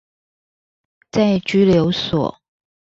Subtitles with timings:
[1.11, 2.39] 在拘留所